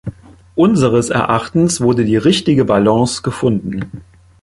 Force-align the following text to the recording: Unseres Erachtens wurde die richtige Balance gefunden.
Unseres 0.55 1.11
Erachtens 1.11 1.79
wurde 1.79 2.05
die 2.05 2.17
richtige 2.17 2.65
Balance 2.65 3.21
gefunden. 3.21 4.01